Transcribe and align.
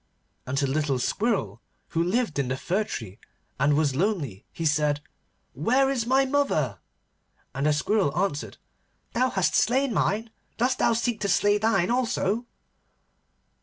And 0.47 0.57
to 0.57 0.65
the 0.65 0.71
little 0.71 0.97
Squirrel 0.97 1.61
who 1.89 2.03
lived 2.03 2.39
in 2.39 2.47
the 2.47 2.57
fir 2.57 2.85
tree, 2.85 3.19
and 3.59 3.75
was 3.75 3.95
lonely, 3.95 4.43
he 4.51 4.65
said, 4.65 4.99
'Where 5.53 5.91
is 5.91 6.07
my 6.07 6.25
mother?' 6.25 6.79
And 7.53 7.67
the 7.67 7.71
Squirrel 7.73 8.11
answered, 8.17 8.57
'Thou 9.13 9.29
hast 9.29 9.53
slain 9.53 9.93
mine. 9.93 10.31
Dost 10.57 10.79
thou 10.79 10.93
seek 10.93 11.19
to 11.19 11.27
slay 11.29 11.59
thine 11.59 11.91
also? 11.91 12.47